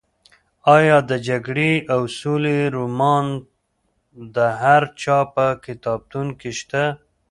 [0.75, 3.25] ایا د جګړې او سولې رومان
[4.35, 6.83] د هر چا په کتابتون کې شته؟